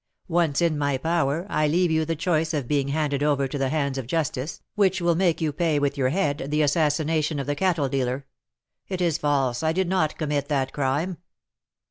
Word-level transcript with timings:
Once 0.29 0.63
in 0.63 0.79
my 0.79 0.97
power, 0.97 1.45
I 1.47 1.67
leave 1.67 1.91
you 1.91 2.05
the 2.05 2.15
choice 2.15 2.55
of 2.55 2.67
being 2.67 2.87
handed 2.87 3.21
over 3.21 3.47
to 3.47 3.57
the 3.59 3.69
hands 3.69 3.99
of 3.99 4.07
justice, 4.07 4.59
which 4.73 4.99
will 4.99 5.13
make 5.13 5.41
you 5.41 5.53
pay 5.53 5.77
with 5.77 5.95
your 5.95 6.09
head 6.09 6.47
the 6.49 6.63
assassination 6.63 7.37
of 7.37 7.45
the 7.45 7.53
cattle 7.53 7.87
dealer" 7.87 8.25
"It 8.89 8.99
is 8.99 9.19
false! 9.19 9.61
I 9.61 9.73
did 9.73 9.87
not 9.87 10.17
commit 10.17 10.47
that 10.47 10.73
crime." 10.73 11.19